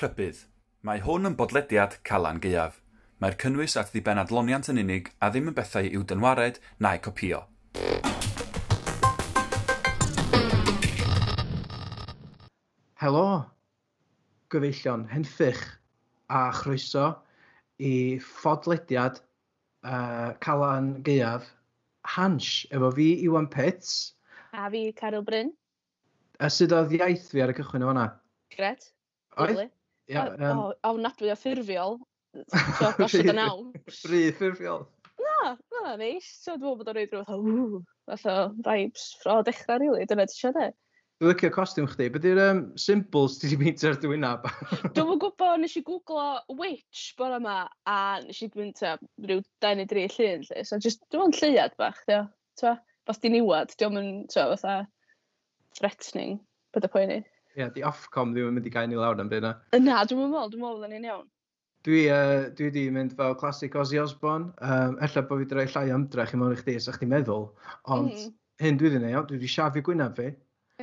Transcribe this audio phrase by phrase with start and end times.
[0.00, 0.38] Rhybydd.
[0.80, 2.78] Mae hwn yn bodlediad Calan Gaeaf.
[3.20, 7.40] Mae'r cynnwys at ddiben adloniant yn unig a ddim yn bethau i'w dynwared na'u copio.
[13.02, 13.26] Helo,
[14.52, 15.60] gyfeillion henffych
[16.32, 17.10] a chroeso
[17.76, 17.92] i
[18.24, 21.50] ffodlediad uh, Calan Gaeaf
[22.14, 24.14] Hans, efo fi Iwan Pits.
[24.56, 25.52] A fi Carol Bryn.
[26.40, 28.06] A sydd oedd iaith fi ar y cychwyn o fanna?
[28.56, 28.88] Gret.
[29.36, 29.68] Oedd?
[30.10, 30.62] Ia, um...
[30.66, 31.98] O, ofnadwy o ffurfiol.
[32.98, 33.70] Gosod yn awn.
[34.10, 34.86] Rhy ffurfiol.
[35.20, 36.28] Na, na, na, neis.
[36.44, 37.80] Ti'n dweud bod o'n rhaid rhywbeth o, ww,
[38.10, 40.70] o, vibes o dechrau, rili, dyna ti eisiau de?
[41.20, 42.08] Dwi'n licio costiwm chdi.
[42.14, 44.46] Beth yw'r um, symbols ti wedi mynd ar dwi'n ab?
[44.96, 47.56] Dwi'n gwybod, nes i googlo witch bore yma,
[47.92, 48.94] a nes i mynd ta
[49.26, 50.64] rhyw 2 neu 3 llun, lle.
[50.64, 52.22] So, just, dwi'n lleiad bach, dio.
[52.58, 54.78] Twa, bas di niwad, dwi'n yn, twa, fatha,
[55.76, 56.40] threatening,
[56.72, 57.20] beth y poeni.
[57.56, 59.54] Ie, yeah, di Ofcom ddim yn mynd i gael ni lawr am dyna.
[59.76, 61.24] Na, dwi'n meddwl, dwi'n meddwl bod ni'n iawn.
[61.86, 64.52] Dwi, uh, dwi di mynd fel classic Ozzy Osbourne.
[64.60, 67.48] Um, Ella bod fi wedi rhoi llai ymdrech i mewn i chdi, sa'ch ti'n meddwl.
[67.96, 68.34] Ond mm.
[68.62, 70.28] hyn dwi wedi neud, dwi wedi siafu gwynaf fi.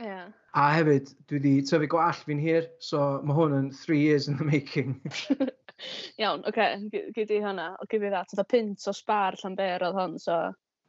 [0.01, 0.27] Yeah.
[0.57, 4.41] A hefyd, dwi wedi tyfu gwall fi'n hir, so mae hwn yn three years in
[4.41, 4.97] the making.
[6.21, 7.67] iawn, oce, okay, gyd i hwnna.
[7.77, 8.33] O, gyd i ddat.
[8.33, 10.39] Oedd pint o spar Llanber oedd hon, so...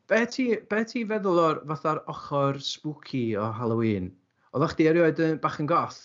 [0.09, 4.09] Be ti, be ti feddwl o'r fatha'r ochr spooky o Halloween?
[4.55, 5.99] Oeddech chdi erioed yn bach yn goth?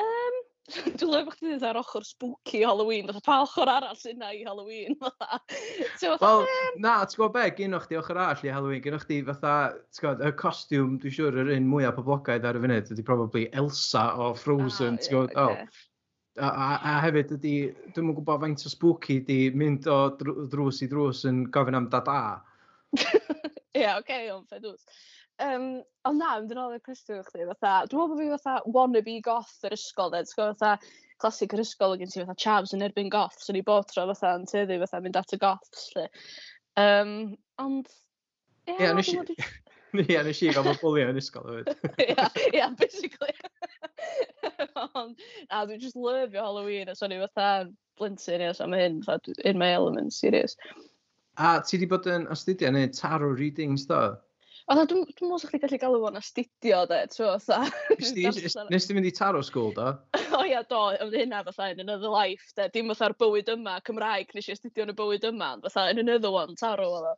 [0.00, 0.36] Um,
[1.00, 4.96] Dwi'n lyfo chdi ddweud ar ochr spooky Halloween, fatha pa ochr arall yna i Halloween,
[5.02, 5.40] fatha.
[6.22, 6.46] Wel,
[6.80, 9.58] na, ti'n gwybod be, gyn o'ch di ochr arall i Halloween, gyn o'ch di fatha,
[9.92, 13.44] ti'n gwybod, y costiwm, dwi'n siŵr, yr un mwyaf poblogaidd ar y funud, ydy probably
[13.52, 15.68] Elsa o Frozen, ah, ti'n gwybod, yeah, okay.
[15.68, 15.84] oh,
[16.38, 17.54] a, a, a hefyd ydy,
[17.92, 21.92] dwi'n mwyn gwybod faint o spooky di mynd o drws i drws yn gofyn am
[21.92, 22.22] dad a.
[23.78, 24.84] Ie, oce, okay, fe fedws.
[25.38, 25.66] Um,
[26.08, 29.12] ond na mynd yn ôl i'r cwestiwn chdi fatha dwi'n meddwl bod fi fatha wannabe
[29.22, 30.72] goth yr ysgol 'de t'go' fatha
[31.22, 34.34] clasuc yr ysgol gen ti fatha chavs yn erbyn goth, so ni bod tro fatha
[34.40, 36.08] yn tyddu fatha mynd at y goths lle.
[36.82, 37.14] Um,
[37.62, 37.86] ond
[38.66, 39.22] ie, Ia nes i
[40.02, 41.72] Ie, nes i gael fy bwlio yn ysgol 'fyd.
[42.08, 43.34] Ia ia basically
[44.98, 47.68] ond na dwi jyst lyfio Halloween a so ni fatha
[48.00, 50.58] blentyn ia so ma' hyn fatha in my element serious.
[51.38, 54.16] A ti 'di bod yn astudio neu taro readings do?
[54.68, 57.70] Ond dwi'n dwi meddwl sa'ch chi gallu galw fo'n astudio, de, tro fatha.
[58.68, 59.94] Nes ti mynd i taro sgol, da?
[60.36, 62.66] o ia, do, ond hynna fatha in another life, de.
[62.74, 66.02] Dim fatha'r bywyd yma, Cymraeg, nes i astudio yn y bywyd yma, ond fatha in
[66.02, 67.14] another one, taro, fatha.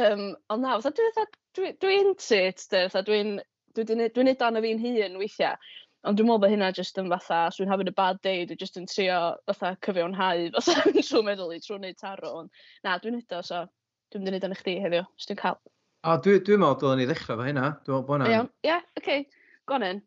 [0.00, 3.36] Um, ond na, fatha, dwi'n fatha, dwi, dwi into it, de, fatha, dwi'n
[3.78, 5.70] dwi'n dwi neud arno fi'n hun weithiau.
[6.02, 8.58] Ond dwi'n meddwl bod hynna just yn fatha, os dwi'n having a bad day, dwi'n
[8.58, 9.20] just yn trio
[9.52, 12.34] fatha cyfiawnhau, fatha trwy meddwl i, trwy wneud taro.
[12.40, 13.62] Ond na, dwi'n neud o, so
[14.10, 15.62] dwi'n mynd i wneud o'n i chdi heddiw, os dwi'n cael.
[16.02, 17.68] O, dwi, meddwl dylen ni ddechrau fo hynna.
[17.82, 18.32] Dwi'n meddwl bod hwnna'n...
[18.34, 19.02] Iawn, ie, oce.
[19.02, 19.26] Okay.
[19.70, 20.02] Go on in.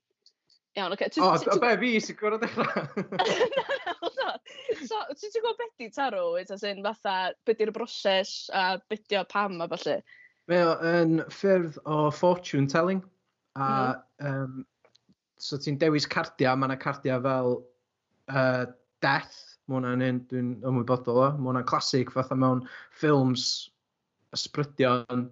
[0.75, 1.11] Iawn, oce.
[1.23, 3.06] O, a be fi sy'n gwrdd ddechrau?
[3.56, 3.66] Na,
[4.85, 8.78] So, ti'n ti'n gwybod beth di taro, wyt, as in, fatha, beth di'r broses a
[8.91, 10.00] beth di o pam a falle?
[10.51, 13.01] Mae o'n ffyrdd o fortune telling.
[13.56, 13.67] A,
[14.22, 14.27] mm.
[14.27, 14.66] um,
[15.41, 17.59] so ti'n dewis cardia, mae yna cardia fel
[18.29, 18.66] uh,
[19.06, 19.39] death.
[19.66, 21.29] Mae hwnna'n un, dwi'n ymwybodol o.
[21.38, 22.66] Mae hwnna'n clasig, fatha mewn
[23.00, 23.47] ffilms
[24.35, 25.29] ysbrydion.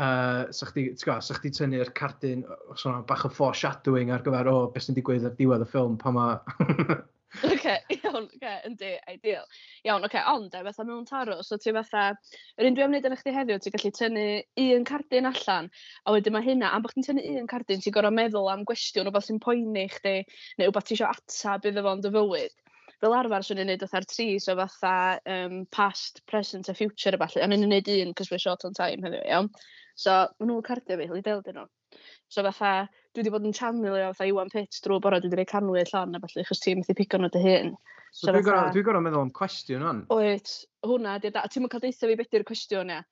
[0.00, 4.48] Uh, sa chdi, tgo, sa chdi tynnu'r cardyn, os yna bach o foreshadowing ar gyfer
[4.48, 6.28] o oh, beth sy'n digwydd ar diwedd y ffilm pa ma...
[7.44, 7.66] OK,
[7.98, 9.44] iawn, OK, yndi, ideal.
[9.84, 12.06] Iawn, OK, ond, e, fatha mewn taro, so ti fatha,
[12.56, 14.24] yr un dwi am wneud yn chdi heddiw, ti'n gallu tynnu
[14.64, 15.68] un cardyn allan,
[16.04, 19.08] a wedyn mae hynna, am bod chdi'n tynnu un cardyn, ti'n gorau meddwl am gwestiwn,
[19.08, 20.18] o beth sy'n poeni chdi,
[20.56, 22.56] neu rhywbeth ti eisiau atab iddo fo'n dy fywyd
[23.02, 24.94] fel arfer swn i'n neud fatha'r tri, so fatha
[25.26, 28.76] um, past, present a future a falle, ond i'n neud un, cos we're short on
[28.78, 29.48] time heddiw, iawn.
[29.94, 30.10] So
[30.40, 31.68] maen nhw'n cardio fi hiliol dydyn nhw.
[32.32, 35.48] So fatha dwi wedi bod yn tsianelio fatha Iwan Pitt drwy bora dwi wedi roi
[35.50, 37.74] canwy on a ballu chos ti'n methu pigo nhw dy hun.
[38.12, 38.70] So dwi fatha...
[38.76, 40.04] dwi gorau meddwl am cwestiwn ŵan.
[40.12, 40.54] Wyt,
[40.86, 43.02] hwnna 'di'r da- a ti'm cael deitha fi beth yw'r cwestiwn ia.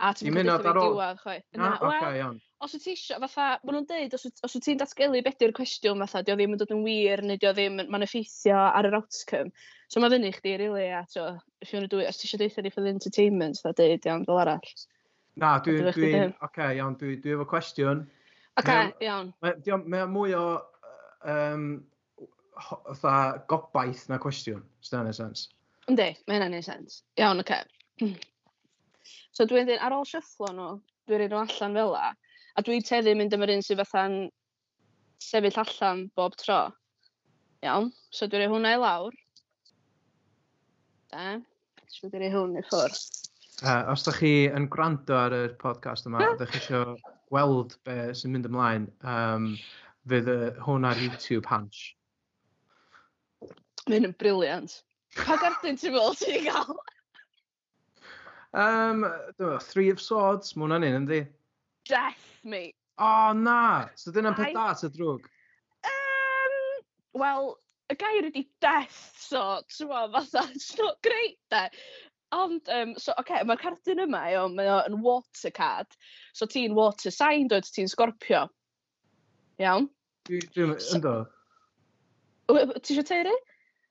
[0.00, 1.46] A ti'm mynd cael deutha fi diwadd chwaith.
[1.58, 2.38] Na, Na, oce iawn.
[2.64, 5.44] Os wyt ti isio, fatha, maen nhw'n deud, os wyt, os wyt ti'n datgelu beth
[5.44, 8.04] yw'r cwestiwn, fatha, di o ddim yn dod yn wir, neu di o ddim, mae'n
[8.06, 9.50] effeithio ar yr outcome.
[9.90, 11.26] So mae fyny chdi, rili, really, a to,
[11.60, 13.80] if you want to do it, os ti eisiau deitha ni for the entertainment, fatha,
[13.80, 14.74] deud, iawn, fel arall.
[15.40, 15.84] Na, dwi'n...
[15.86, 18.02] Dwi, dwi, dwi, Oce, okay, iawn, dwi, dwi efo cwestiwn.
[18.60, 19.32] Oce, okay, iawn.
[19.44, 20.44] Mae ma mwy o...
[21.28, 21.70] Um,
[22.60, 23.12] Otha
[23.48, 25.46] gobaith na cwestiwn, os dyna'n ei sens.
[25.88, 27.02] Yndi, mae hynna'n ei sens.
[27.20, 27.62] Iawn, oce.
[28.00, 28.16] Okay.
[29.32, 30.68] So dwi'n dweud, ar ôl shufflo nhw,
[31.08, 32.10] dwi'n rhaid nhw allan fel la,
[32.56, 34.16] a dwi'n teddu mynd am yr un sydd fatha'n
[35.24, 36.58] sefyll allan bob tro.
[37.64, 39.16] Iawn, so dwi'n rhaid hwnna i lawr.
[41.14, 41.24] Da,
[41.88, 43.29] so dwi'n rhaid hwn i ffwrdd.
[43.60, 46.94] Uh, os da chi yn gwrando ar y podcast yma, ydych chi eisiau
[47.28, 49.50] gweld be sy'n mynd ymlaen, um,
[50.08, 51.82] fydd uh, hwn ar YouTube hans.
[53.90, 54.78] Mae'n yn briliant.
[55.18, 56.80] Pa gardyn ti'n meddwl ti'n gael?
[58.56, 59.04] Um,
[59.36, 61.20] dyma, three of Swords, mae hwnna'n un, ynddi?
[61.90, 62.78] Death, mate.
[62.96, 63.90] O, oh, na!
[64.00, 65.28] So dyna'n peth da, ta drwg?
[65.90, 66.56] Um,
[67.20, 67.52] Wel,
[67.92, 71.66] y gair ydi death, so, ti'n meddwl, fatha, it's not great, de.
[72.32, 75.98] Ond, um, so, oce, okay, mae'r cardyn yma, o, mae o'n water card.
[76.36, 78.44] So ti'n water sign, dod, ti'n scorpio.
[79.60, 79.88] Iawn?
[80.28, 81.14] Dwi, dwi, ynddo.
[82.50, 83.34] Ti eisiau teiri?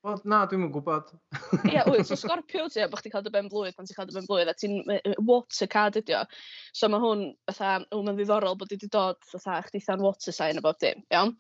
[0.08, 1.10] Wel, na, dwi'n yn gwybod.
[1.66, 4.08] Ie, yeah, wyt, so Scorpio ti, bod chdi'n cael dy ben blwydd, pan ti'n cael
[4.08, 4.78] dy ben blwydd, a ti'n
[5.28, 6.22] water card ydi o.
[6.72, 10.62] So mae hwn, fatha, o, mae'n ddiddorol bod wedi dod, fatha, chdi than water sign
[10.62, 11.36] o bob dim, iawn?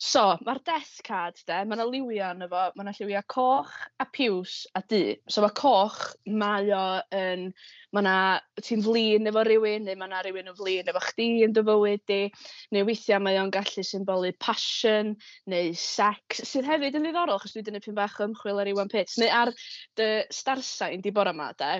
[0.00, 4.06] So, mae'r death card, de, mae yna liwia yna fo, mae yna lliwia coch a
[4.08, 5.00] piws a du.
[5.28, 7.42] So mae coch, mae o yn,
[7.92, 8.14] mae yna,
[8.64, 12.04] ti'n flin efo rhywun, neu mae yna rhywun yn flin efo chdi yn dy fywyd
[12.08, 12.18] di,
[12.72, 15.12] neu weithiau mae o'n gallu symbolu passion,
[15.52, 19.18] neu sex, sydd hefyd yn ddiddorol, chos dwi dyna pyn bach ymchwil ar Iwan Pits,
[19.20, 19.52] neu ar
[20.00, 21.74] dy star sign di bore yma, de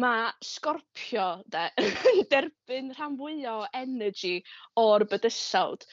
[0.00, 1.68] mae Scorpio de,
[2.32, 4.38] derbyn rhan fwyaf o energy
[4.80, 5.84] o'r bydysawd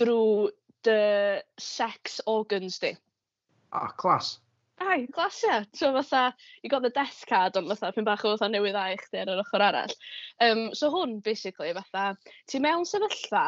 [0.00, 0.50] drwy
[0.86, 0.98] dy
[1.60, 2.94] sex organs di.
[3.72, 4.38] Ah, clas.
[4.80, 5.66] Ai, glas ia.
[5.72, 8.88] So fatha, you got the death card, ond fatha, pyn bach o fatha newydd a
[8.92, 9.94] i chdi ar yr ochr arall.
[10.42, 12.16] Um, so hwn, basically, fatha,
[12.50, 13.44] ti mewn sefyllfa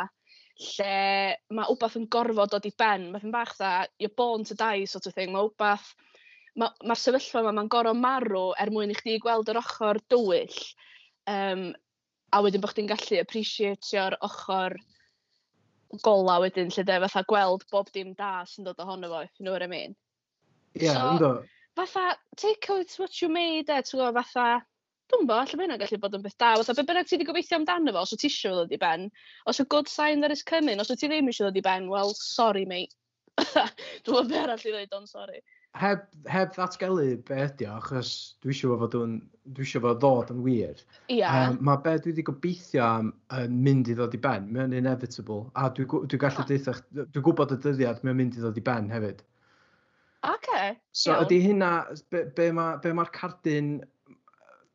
[0.56, 3.10] lle mae wbath yn gorfod dod i ben.
[3.12, 5.34] Mae pyn bach fatha, you're born to die sort of thing.
[5.34, 5.92] Mae wbath,
[6.56, 10.60] mae'r ma, sefyllfa yma, mae'n gorfod marw er mwyn i chdi gweld yr ochr dywyll.
[11.26, 11.72] Um,
[12.32, 14.78] a wedyn bod chdi'n gallu appreciatio'r ochr
[16.02, 19.52] gola wedyn lle de, fatha gweld bob dim da sy'n dod ohono fo, you know
[19.52, 19.94] what I mean?
[20.76, 21.30] Ie, yeah, so, ynddo.
[21.76, 24.64] Fatha, take out what you made, e, ti'n gwybod, fatha,
[25.12, 26.54] dwi'n bo, lle mae gallu bod yn beth da.
[26.60, 29.10] Fatha, be bynnag ti wedi gobeithio amdano fo, os o ti eisiau ddod i ben,
[29.46, 31.90] os o good sign that is coming, os o ti ddim eisiau ddod i ben,
[31.92, 32.94] well, sorry mate.
[33.38, 35.42] dwi'n bo, be arall i ddweud, on sorry
[35.80, 38.10] heb, heb ddatgelu be ydi o, achos
[38.44, 39.16] dwi eisiau fod yn,
[39.56, 40.82] dwi eisiau fod ddod yn wir.
[41.06, 41.16] Ia.
[41.18, 41.38] Yeah.
[41.50, 45.46] Um, mae be dwi wedi gobeithio am yn mynd i ddod i ben, mae'n inevitable.
[45.54, 48.64] A dwi'n dwi, dwi gallu deitha, dwi'n gwybod y dyddiad mae'n mynd i ddod i
[48.66, 49.24] ben hefyd.
[50.26, 50.74] Okay.
[50.92, 51.26] So iawn.
[51.26, 51.72] ydy hynna,
[52.10, 53.76] be, be mae'r ma, be ma cardyn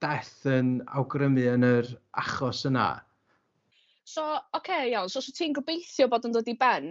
[0.02, 1.90] death yn awgrymu yn yr
[2.22, 2.94] achos yna,
[4.12, 5.10] So, oce, okay, iawn.
[5.10, 6.90] So, os so ti'n gobeithio bod yn dod i ben...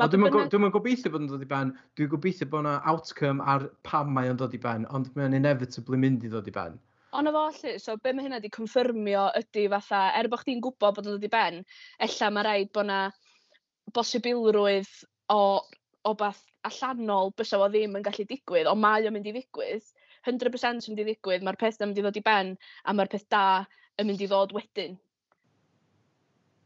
[0.00, 0.52] Ma dwi'n bynnag...
[0.52, 1.74] dwi gobeithio bod yn dod i ben.
[1.98, 6.00] Dwi'n gobeithio bod yna outcome ar pam mae o'n dod i ben, ond mae'n inevitably
[6.00, 6.78] mynd i ddod i ben.
[7.18, 10.96] Ond efo allu, so be mae hynna wedi confirmio ydy fatha, er bod chdi'n gwybod
[10.96, 11.60] bod yn dod i ben,
[12.08, 13.00] ella mae rhaid bod yna
[13.92, 14.92] bosibilrwydd
[15.36, 15.42] o,
[16.08, 16.40] o bath
[16.70, 19.92] allanol bys o ddim yn gallu digwydd, ond mae o'n mynd i ddigwydd,
[20.24, 22.56] 100% yn mynd i ddigwydd, mae'r peth yn mynd i ddod i ben,
[22.88, 23.46] a mae'r peth da
[24.00, 24.96] yn mynd i ddod wedyn.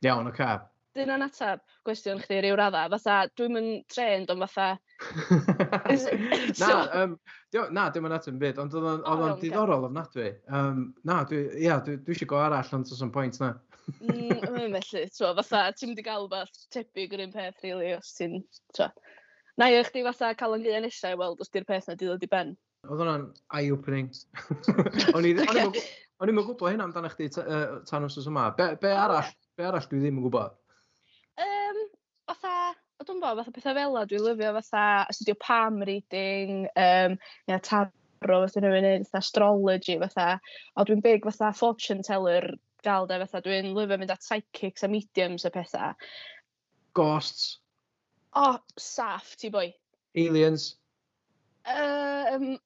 [0.04, 0.42] Iawn, oce.
[0.42, 0.64] Okay.
[0.96, 4.78] Dyn o'n atab gwestiwn chdi ryw radda, fatha, dwi'n mynd trained, ond fatha...
[6.62, 6.70] na,
[7.02, 7.16] um,
[7.52, 10.30] dio, na, dim yn atab yn byd, ond oedd o'n oh, diddorol ofnadwy.
[10.48, 13.52] Um, na, dwi, ia, dwi, dwi eisiau go arall, ond os o'n pwynt na.
[14.00, 14.40] mm,
[14.78, 18.40] felly, tro, fatha, ti'n mynd i gael beth tebyg yr un peth, really, os ti'n,
[18.76, 18.88] tro.
[19.60, 22.08] Na i chdi fatha cael yn gyda nesau i weld os di'r peth na di
[22.08, 22.56] ddod i ben.
[22.86, 23.28] Oedd hwnna'n
[23.58, 24.10] eye-opening.
[25.16, 28.50] o'n i'n gwybod hynna amdano chdi tan os oes yma.
[28.56, 30.56] Be, be arall Be arall dwi ddim yn gwybod?
[31.40, 31.78] Um,
[32.28, 32.56] fatha,
[33.00, 37.16] o dwi'n bod, fatha pethau fela, dwi'n lyfio fatha astudio palm reading, um,
[37.48, 40.26] neu tarot, fatha rhywun yn fatha astrology, fatha,
[40.76, 42.50] o dwi'n big fatha fortune teller
[42.84, 45.96] gael, de, fatha, dwi'n lyfio mynd at psychics a mediums a pethau.
[46.96, 47.56] Ghosts.
[48.36, 49.70] O, oh, saff, ti boi.
[50.20, 50.74] Aliens.
[51.64, 52.58] Um,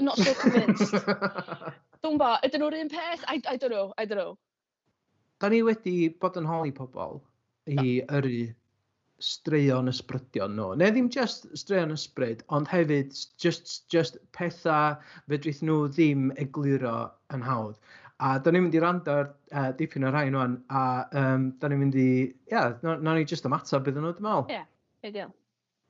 [0.00, 0.92] not so convinced.
[2.04, 3.24] Dwi'n ba, ydyn nhw'r un peth?
[3.28, 4.36] I, I don't know, I don't know.
[5.40, 7.20] Da ni wedi bod yn holi pobl
[7.70, 8.50] i yrru
[9.20, 10.74] straeon ysbrydion nhw.
[10.80, 14.96] Neu ddim just straeon ysbryd, ond hefyd just, just pethau
[15.32, 16.94] fedrith nhw ddim egluro
[17.34, 17.80] yn hawdd.
[18.20, 20.84] A da ni'n mynd i rando ar uh, dipyn o'r rhain o'n, a
[21.16, 22.08] um, da ni'n mynd i,
[22.52, 24.48] ia, yeah, na na ni just ymateb iddyn nhw, dwi'n meddwl.
[24.52, 24.66] Ie, yeah,
[25.08, 25.32] ideal.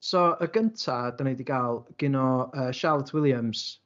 [0.00, 3.80] So, y gynta, da ni wedi gael gyno uh, Charlotte Williams,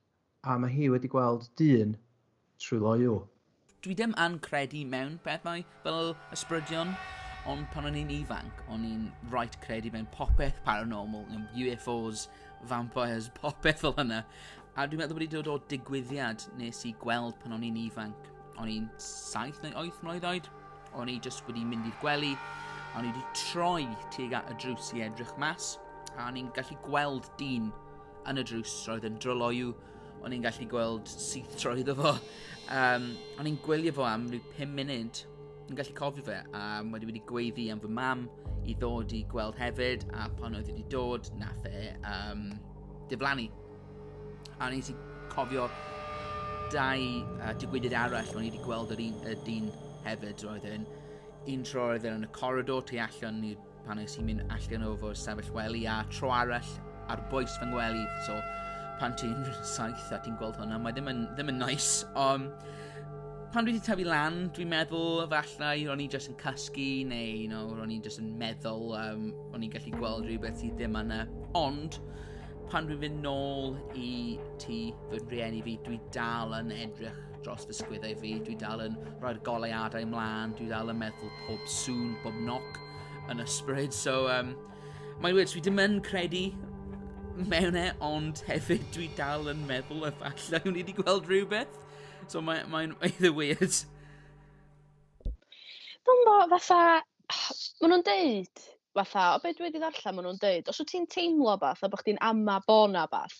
[0.44, 1.96] a mae hi wedi gweld dyn
[2.60, 3.22] trwy loiw
[3.84, 6.94] dwi ddim yn credu mewn pethau fel ysbrydion,
[7.52, 11.26] ond pan o'n i'n ifanc, o'n i'n rhaid credu mewn popeth paranormal,
[11.66, 12.22] UFOs,
[12.70, 14.22] vampires, popeth fel hynna.
[14.74, 18.30] A dwi'n meddwl bod wedi dod o digwyddiad nes i gweld pan o'n i'n ifanc.
[18.56, 20.48] O'n i'n saith neu oeth mlynedd oed.
[20.96, 22.32] O'n i just wedi mynd i'r gwely.
[22.94, 25.74] A o'n i wedi troi tuag at y drws i edrych mas.
[26.16, 27.68] A o'n i'n gallu gweld dyn
[28.30, 29.74] yn y drws roedd yn dryloiw
[30.24, 32.14] o'n i'n gallu gweld syth troi iddo fo.
[32.72, 35.20] Um, o'n i'n gwylio fo am rhyw 5 munud,
[35.68, 38.24] yn gallu cofio fe, a wedi wedi gweiddi am fy mam
[38.64, 42.48] i ddod i gweld hefyd, a pan oedd wedi dod, nath e um,
[43.10, 43.50] diflannu.
[44.58, 44.82] A o'n i
[45.32, 45.68] cofio
[46.72, 47.06] dau
[47.38, 49.70] uh, digwyddiad arall o'n i wedi gweld yr un, y dyn
[50.06, 50.88] hefyd roedd yn.
[51.52, 53.54] Un tro roedd yn y coridor tu allan ni
[53.84, 56.70] pan oes i'n mynd allan o fo sefyll wely a tro arall
[57.12, 58.04] ar bwys fy ngwely.
[58.26, 58.38] So
[59.00, 62.06] pan ti'n saith a ti'n gweld hwnna, mae ddim yn, ddim yn nice.
[62.18, 62.48] Um,
[63.54, 67.50] pan dwi wedi tyfu lan, dwi'n meddwl efallai ro'n i jyst yn cysgu neu you
[67.50, 71.20] know, ro'n i jyst yn meddwl, um, ro'n i'n gallu gweld rhywbeth sydd ddim yna.
[71.58, 72.00] Ond,
[72.70, 74.10] pan dwi'n fynd nôl i
[74.62, 78.98] ti fy rhieni fi, dwi dal yn edrych dros fy sgwyddau fi, dwi dal yn
[79.22, 82.80] rhoi'r goleuadau ymlaen, dwi dal yn meddwl pob sŵn, pob noc
[83.30, 83.94] yn ysbryd.
[83.94, 84.54] So, um,
[85.22, 86.48] mae'n weird, dwi ddim yn credu
[87.36, 91.80] mewn e, ond hefyd dwi dal yn meddwl efallai o'n i wedi gweld rhywbeth.
[92.30, 93.80] So mae'n mae, mae either weird.
[96.04, 97.02] Dwi'n bo, fatha,
[97.80, 98.64] maen nhw'n deud,
[98.96, 101.90] fatha, o beth dwi wedi ddarllen maen nhw'n deud, os wyt ti'n teimlo bath a
[101.92, 103.36] bod chdi'n ama bona bath,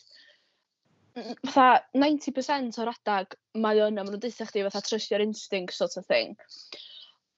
[1.15, 5.97] fatha 90% o'r adag mae o'n, maen nhw'n deitha chdi fatha trust your instinct sort
[6.01, 6.35] of thing.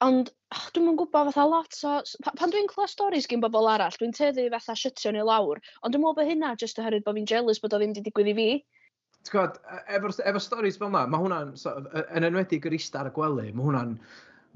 [0.05, 0.29] Ond
[0.75, 1.93] dwi'm yn gwybod, fatha lot o...
[2.37, 5.61] pan dwi'n clywed storis gen bobl arall, dwi'n teddu fatha siwtio ni lawr.
[5.81, 8.29] Ond dwi'n meddwl bod hynna jyst oherwydd bod fi'n jealous bod o ddim wedi digwydd
[8.29, 8.47] i fi.
[9.25, 11.73] Ti'n gwybod, e, efo, efo storis fel yna, mae hwnna'n, so,
[12.05, 13.97] yn enwedig yr ista ar y gwely, mae hwnna'n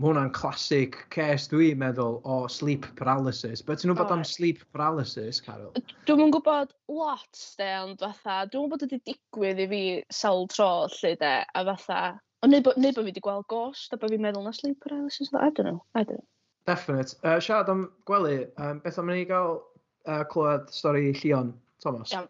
[0.01, 3.61] Mae hwnna'n classic case dwi'n meddwl o sleep paralysis.
[3.61, 5.75] Beth ti'n gwybod am sleep paralysis, Carol?
[6.07, 9.83] Dwi'n yn gwybod lot, de, ond fatha, dwi'n gwybod bod wedi digwydd i fi
[10.21, 11.99] sawl tro, lle, de, a fatha,
[12.41, 14.79] Ond neu bod, neu bod fi wedi gweld ghost, a bod fi'n meddwl na sleep
[14.81, 16.27] paralysis, I don't know, I don't know.
[16.65, 17.13] Definite.
[17.21, 19.59] Uh, siarad am gwely, um, beth am ni gael
[20.07, 22.15] uh, clywed stori Llion, Thomas?
[22.15, 22.29] Iawn.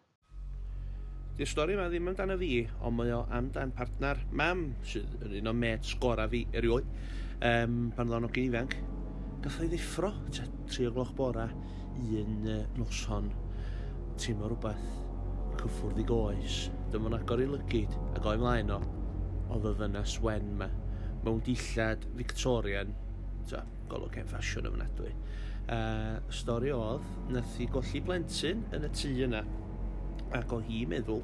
[1.40, 2.52] Di'r stori yma ddim amdano fi,
[2.84, 6.92] ond mae o amdan partner mam, sydd yn un o met sgora fi erioed,
[7.48, 8.76] um, pan ddod o'n gyn ifanc.
[9.46, 11.48] Gath o'i ddiffro, te tri o gloch bora,
[12.04, 13.32] un uh, noson,
[14.20, 14.88] tîm o rhywbeth,
[15.62, 18.84] cyffwrdd i goes, dyma'n agor i lygyd, ac o'i mlaen o,
[19.52, 20.68] oedd y ddynas wen ma
[21.26, 22.94] mewn dillad Victorian.
[23.50, 25.12] Ta, golwg hen ffasiwn ofnadwy.
[25.72, 29.44] Uh, stori oedd nath i golli blentyn yn y tŷ yna.
[30.38, 31.22] Ac o hi meddwl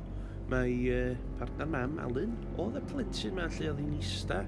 [0.51, 4.43] mae uh, partner mam Alun oedd y plentyn ma lle oedd hi'n ista.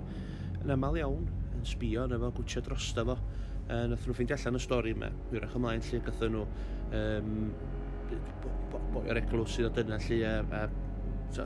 [0.60, 3.18] Yn aml iawn yn sbio yna fo gwtio drosta fo.
[3.70, 5.12] Uh, nath nhw ffeindio allan y stori yma.
[5.32, 6.46] Hwyrach ymlaen lle gatho nhw
[7.00, 7.34] um,
[8.94, 10.62] boi o'r eglwys sydd o dyna lle a, a
[11.36, 11.46] so,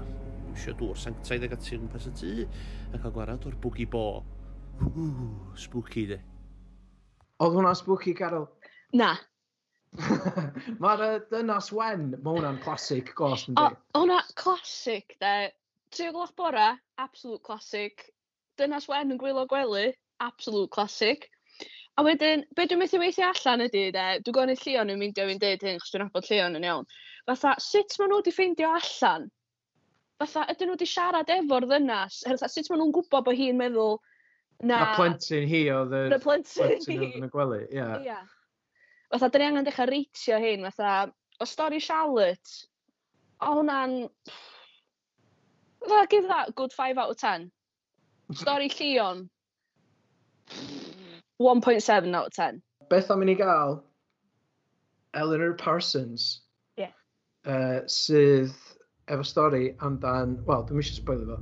[0.54, 2.32] eisiau dŵr sanctaidd ag ati gwmpas y tŷ
[2.94, 4.06] a cael gwarad o'r bwgi bo.
[4.82, 5.06] Ww,
[5.60, 6.20] spooky de.
[7.44, 8.48] Oedd hwnna spooky, Carol?
[8.94, 9.14] Na.
[10.84, 13.68] Mae'r uh, dynas wen, mae hwnna'n classic ghost yn di.
[13.98, 15.52] Hwnna classic de.
[15.94, 18.08] Tri o gloch bora, absolute classic.
[18.58, 19.92] Dynas wen yn gwylo gwely,
[20.26, 21.30] absolute classic.
[21.98, 25.38] A wedyn, be dwi'n methu weithio allan ydy, de, dwi'n gwneud Llion yn mynd i
[25.38, 26.90] dweud hyn, chos dwi'n abod Llion yn iawn.
[27.30, 29.30] Fatha, sut maen nhw wedi ffeindio allan
[30.24, 32.22] fatha, ydyn nhw wedi siarad efo'r ddynas?
[32.28, 33.98] Fatha, sut maen nhw'n gwybod bod hi'n meddwl
[34.64, 34.80] na...
[34.80, 37.78] Na plentyn hi oedd y plentyn, plentyn yn y gwely, ie.
[37.78, 37.96] Yeah.
[38.08, 38.24] Yeah.
[39.14, 41.12] Fatha, dyn ni angen dechrau reitio hyn, fatha,
[41.44, 42.56] o stori Charlotte,
[43.44, 43.98] o hwnna'n...
[45.84, 47.50] Fatha, give that good 5 out of 10.
[48.34, 49.28] Stori Llion,
[51.42, 52.62] 1.7 out of 10.
[52.90, 53.84] Beth am i ni gael?
[55.14, 56.42] Eleanor Parsons.
[56.78, 56.96] Yeah.
[57.46, 58.56] Uh, sydd
[59.08, 60.38] efo stori amdan...
[60.48, 61.42] Wel, dwi'n eisiau spoilio fo.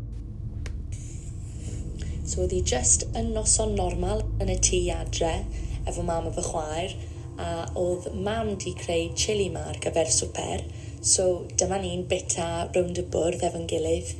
[2.31, 5.33] So oedd hi just yn noson normal yn y tŷ adre
[5.89, 6.93] efo mam efo chwaer
[7.41, 7.49] a
[7.79, 10.63] oedd mam di creu chili ma ar gyfer swper
[11.13, 11.25] so
[11.59, 14.11] dyma ni'n bita rownd y bwrdd efo'n gilydd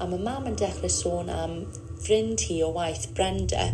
[0.00, 1.58] a mae mam yn dechrau sôn am
[2.02, 3.66] ffrind hi o waith Brenda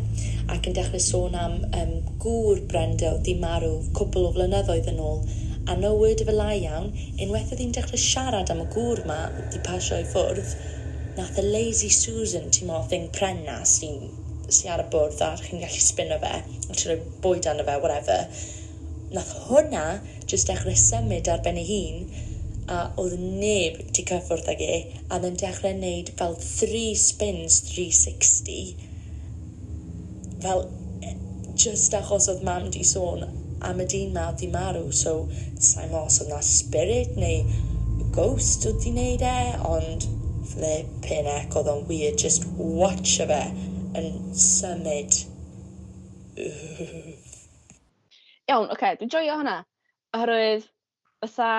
[0.55, 1.95] ac yn dechrau sôn am um,
[2.25, 5.23] gŵr Brenda oedd di marw cwbl o flynyddoedd yn ôl
[5.69, 6.87] a no word of a lie iawn,
[7.21, 10.53] unwaith oedd hi'n dechrau siarad am y gŵr ma wedi pasio i ffwrdd,
[11.19, 14.07] nath y Lazy Susan, ti'n mo, thing prenna sy'n
[14.49, 16.97] sy ar y bwrdd a chi'n gallu spinno fe, a ti'n rhoi
[17.27, 18.47] bwyd arno fe, whatever.
[19.13, 19.83] Nath hwnna
[20.31, 22.07] jyst dechrau symud ar ben ei hun,
[22.73, 24.79] a oedd neb ti cyffwrdd ag e,
[25.13, 28.73] a mae'n dechrau wneud fel 3 spins 360.
[30.47, 30.65] Fel,
[31.05, 31.13] e,
[31.61, 33.29] just achos oedd mam di sôn
[33.67, 35.15] am y dyn ma di marw, so
[35.71, 37.43] sa'n os oedd na spirit neu
[38.15, 39.39] ghost oedd di wneud e,
[39.69, 40.07] ond
[40.53, 43.43] flippin ec oedd o'n weird, just watch o fe
[43.99, 45.19] yn symud.
[48.49, 49.59] Iawn, oce, okay, dwi'n joio hwnna.
[50.17, 50.67] Oherwydd,
[51.25, 51.51] fatha,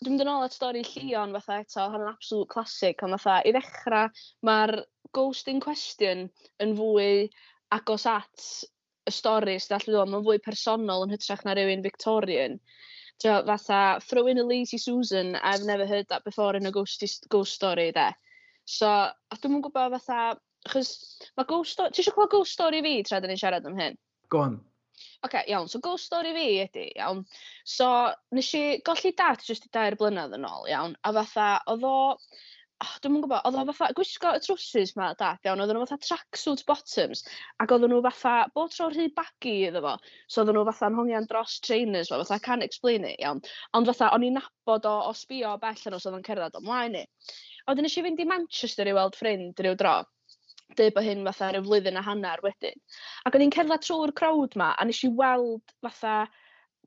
[0.00, 3.42] dwi'n mynd yn ôl at stori Llion fatha eto, hwnna'n yn absolute classic, ond fatha,
[3.44, 4.12] i ddechrau,
[4.46, 4.78] mae'r
[5.16, 6.26] ghost in question
[6.62, 7.26] yn fwy
[7.74, 8.48] agos at
[9.06, 12.58] y stori sydd allu o'n mae'n fwy personol yn hytrach na rhywun Victorian.
[13.22, 17.04] Tio, fatha, throw in a lazy Susan, I've never heard that before in a ghost,
[17.30, 18.10] ghost story, de.
[18.66, 20.36] So, a dwi'n mwyn gwybod fatha,
[20.68, 20.90] chys,
[21.38, 23.96] mae ghost story, ti eisiau clywed ghost story fi tra dyn ni'n siarad am hyn?
[24.28, 24.58] Go on.
[24.96, 27.22] Oce, okay, iawn, so ghost story fi ydy, iawn.
[27.64, 27.88] So,
[28.36, 31.96] nes i golli dat jyst i dair blynedd yn ôl, iawn, a fatha, oedd o,
[32.84, 35.98] oh, dwi'n gwybod, oedd o fatha, gwisgo y trwsus ma, dad, iawn, oedd nhw fatha
[36.04, 37.22] tracksuit bottoms,
[37.62, 39.94] ac oedd nhw fatha, bod tro rhy bagi iddo fo,
[40.28, 43.40] so oedd nhw fatha'n hongian dros trainers fo, fatha, can't explain it, iawn,
[43.78, 46.60] ond fatha, o'n i'n nabod o, o sbio o bell yn os oedd o'n cerdded
[46.60, 47.04] ymlaen ni.
[47.66, 49.96] Oedden nes i fynd i Manchester i weld ffrind rhyw dro,
[50.76, 52.76] dweud bod hyn fatha rhyw flwyddyn a hanner wedyn.
[53.24, 56.26] Ac o'n i'n cerdded trwy'r crowd ma, a nes i weld fatha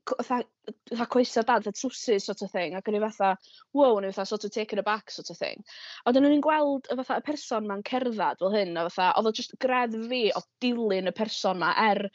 [0.08, 0.42] fatha,
[0.90, 3.30] fatha coesau dad, fatha trwsus sort of thing, ac o'n i fatha,
[3.76, 5.62] wow, neu fatha sort of taken aback sort of thing.
[6.04, 9.10] A wedyn o'n i'n gweld y fatha y person ma'n cerdded fel hyn, a fatha,
[9.18, 12.06] oedd o just gredd fi o dilyn y person ma, er,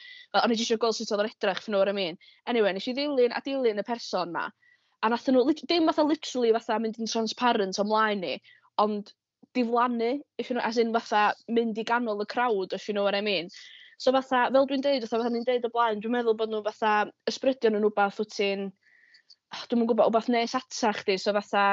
[0.41, 2.19] o'n i eisiau gweld sut oedd o'n edrych, fy nhw'r what I mean.
[2.47, 4.49] Anyway, nes i ddilyn a dilyn y person ma,
[5.03, 8.35] a nath nhw, dim fatha literally fatha mynd yn transparent ymlaen ni,
[8.81, 9.13] ond
[9.55, 13.03] diflannu, if you know, as in fatha mynd i ganol y crowd, if you know
[13.03, 13.49] what I mean.
[13.97, 16.93] So fatha, fel dwi'n deud, fatha, ni'n deud o blaen, dwi'n meddwl bod nhw fatha
[17.31, 21.65] ysbrydion yn wbath wyt ti'n, oh, dwi'n mwyn gwybod, wbath nes ata chdi, so fatha,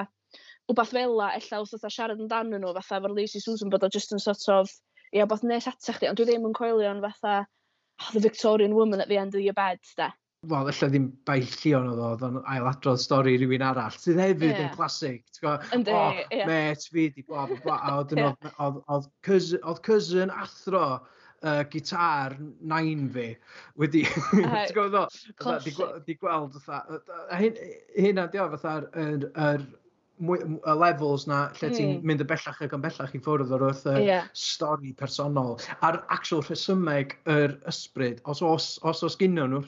[0.70, 3.90] wbath fel la, ella wrth fatha siarad amdanyn nhw, fatha, fo'r Lacey Susan bod o
[3.90, 4.70] just yn sort of,
[5.10, 8.22] ia, yeah, wbath nes ata chdi, ond dwi ddim yn coelio yn fatha, oh, the
[8.22, 10.12] Victorian woman at the end of your bed, da.
[10.50, 14.62] Wel, efallai ddim baich llion oedd oedd o'n ailadrodd stori rhywun arall, sydd hefyd yeah.
[14.64, 15.26] yn clasic.
[15.42, 16.46] Ynddi, oh, yeah.
[16.50, 17.76] met fi, di bla, bla, bla.
[17.78, 19.58] A oedd yeah.
[19.62, 20.86] oedd cousin athro
[21.42, 23.28] uh, gitar nain fi
[23.80, 24.04] wedi...
[24.32, 25.92] Ti'n gwybod ddo?
[26.06, 27.00] Di gweld fatha...
[27.38, 29.66] Hynna di o fatha'r er, er,
[30.22, 31.76] mwy, y levels na lle mm.
[31.76, 32.06] ti'n hmm.
[32.08, 34.28] mynd y bellach ac yn bellach i ffwrdd o'r wrth y yeah.
[34.38, 35.56] stori personol.
[35.84, 39.62] A'r actual rhesymeg yr ysbryd, os os, os, os gynnwn nhw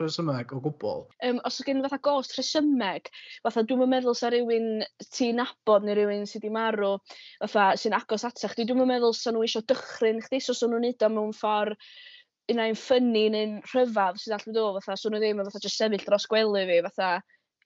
[0.00, 1.06] rhesymeg o gwbl?
[1.26, 3.10] Um, os oes gynnwn fatha gost rhesymeg,
[3.46, 6.96] fatha dwi'n meddwl sa rhywun ti'n nabod neu rhywun sydd wedi marw,
[7.44, 11.06] fatha sy'n agos atach, dwi'n meddwl sa nhw eisiau dychryn chdi, so sa nhw'n neud
[11.06, 11.78] o mewn ffordd
[12.50, 15.78] un unau'n ffynnu neu'n rhyfedd sydd allu dod, fatha, swn nhw ddim yn fatha jyst
[15.78, 17.10] sefyll dros gwely fi, fatha,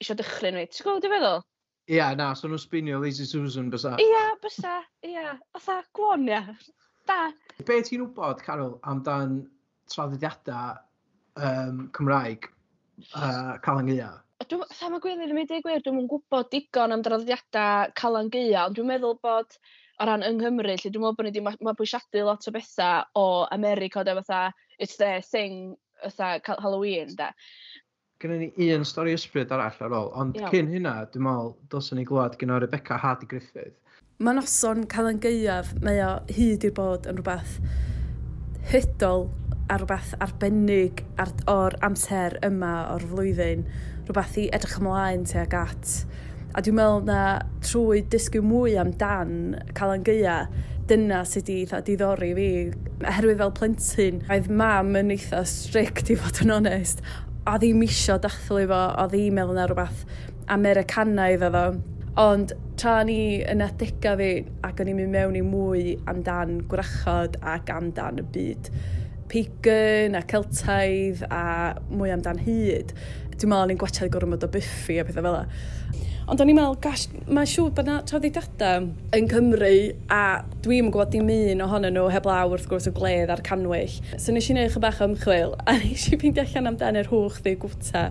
[0.01, 0.65] eisiau dychryn fi.
[0.69, 1.39] Ti'n gwybod, dwi'n feddwl?
[1.85, 3.93] Ia, yeah, na, so nhw'n spinio Lazy Susan bysa.
[4.01, 5.11] Ia, yeah, bysa, ia.
[5.11, 5.35] Yeah.
[5.53, 6.41] Otha, gwon, ia.
[7.05, 7.29] Da.
[7.61, 9.43] Be ti'n wybod, Carol, amdan
[9.93, 10.79] traddodiadau
[11.37, 12.49] um, Cymraeg
[13.13, 14.09] uh, Calan Gaea?
[14.49, 18.79] Tha mae Gwylyn yn mynd i gwir, dwi'n gwybod digon am traddodiadau Calan Gaea, ond
[18.79, 19.53] dwi'n meddwl bod
[20.01, 23.27] o ran yng Nghymru, lle dwi'n meddwl bod ni wedi mabwysiadu lot o bethau o
[23.55, 24.41] America, o da fatha,
[24.79, 27.29] it's their thing, fatha Halloween, da
[28.23, 30.51] gynnu ni un stori ysbryd arall ar ôl, ond Iawn.
[30.53, 33.75] cyn hynna, dwi'n meddwl, dylsyn ni glwad gyda Rebecca Hardy Griffith.
[34.23, 37.57] Mae noson cael yn geiaf, mae o hyd i'r bod yn rhywbeth
[38.71, 39.27] hydol
[39.67, 43.67] a rhywbeth arbennig ar, o'r amser yma o'r flwyddyn,
[44.05, 45.97] rhywbeth i edrych ymlaen tuag at.
[46.55, 47.19] A dwi'n meddwl na
[47.67, 50.37] trwy dysgu mwy amdan cael yn geia,
[50.87, 52.49] dyna sydd wedi eitha diddori fi.
[53.03, 57.03] Oherwydd fel plentyn, oedd mam yn eitha strict i fod yn onest,
[57.45, 60.05] a ddim isio dathlu fo, o ddim meddwl na rhywbeth
[60.55, 61.65] Americanaidd oedd o.
[62.25, 64.29] Ond tra ni yn adega fi
[64.63, 68.69] ac o'n i'n mynd mewn i mwy amdan gwrachod ac amdan y byd
[69.31, 71.43] pagan a celtaidd a
[71.89, 72.93] mwy amdan hyd,
[73.35, 75.61] dwi'n meddwl ni'n gwachod gwachad gormod o buffi a pethau fel yna.
[76.25, 79.75] Ond o'n i'n meddwl, gosh, mae'n siŵr bod yna traddodiadau yn Cymru
[80.09, 80.21] a
[80.65, 83.93] dwi'n gwybod dim un ohonyn nhw heb law wrth gwrs o gledd a'r canwyll.
[84.17, 87.37] So nes i wneud chyb bach ymchwil a nes i fynd allan amdan yr hwch
[87.45, 88.07] ddi gwta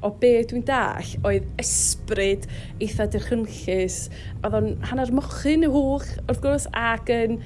[0.00, 2.48] o be dwi'n dall oedd ysbryd
[2.80, 4.00] eitha dirchynllus.
[4.40, 7.36] Oedd o'n hanner mochyn y hwch wrth gwrs ac yn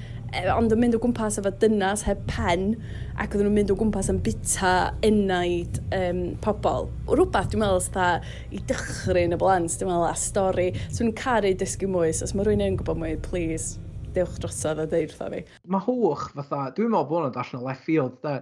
[0.53, 2.73] ond yn mynd o gwmpas efo dynas heb pen
[3.21, 4.73] ac oedden nhw'n mynd o gwmpas yn bita
[5.05, 6.89] enaid um, pobl.
[7.11, 10.69] Rwbeth dwi'n meddwl sydd i dychryn y blant, dwi'n meddwl a stori.
[10.89, 13.77] So nhw'n caru dysgu mwy, so os mae rhywun yn gwybod mwy, please,
[14.17, 15.43] dewch drosodd a deud wrtho fi.
[15.73, 18.39] Mae hwch fatha, dwi'n meddwl bod hwnna'n darllen o left field, da.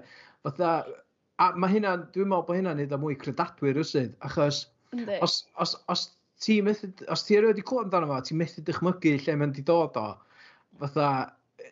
[0.47, 0.71] Fatha,
[1.43, 4.65] a mae hynna, dwi'n meddwl bod hynna'n neud o mwy credadwy rwysydd, achos
[5.21, 6.08] os, os, os
[6.41, 9.63] ti methu, os ti erioed wedi clywed amdano fo, ti methu dychmygu lle mae'n di
[9.67, 10.08] dod o.
[10.82, 11.12] Fatha,